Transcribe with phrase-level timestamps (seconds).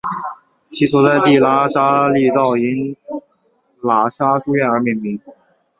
[0.71, 2.95] 其所在地喇沙利道因
[3.83, 5.21] 喇沙书院而命名。